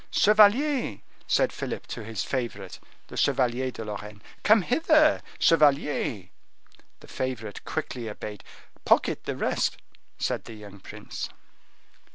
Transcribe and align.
"Chevalier," 0.09 1.01
said 1.27 1.53
Philip 1.53 1.85
to 1.89 2.03
his 2.03 2.23
favorite, 2.23 2.79
the 3.05 3.15
Chevalier 3.15 3.69
de 3.69 3.85
Lorraine, 3.85 4.23
"come 4.41 4.63
hither, 4.63 5.21
chevalier." 5.37 6.29
The 7.01 7.07
favorite 7.07 7.63
quickly 7.65 8.09
obeyed. 8.09 8.43
"Pocket 8.83 9.25
the 9.25 9.37
rest," 9.37 9.77
said 10.17 10.45
the 10.45 10.55
young 10.55 10.79
prince. 10.79 11.29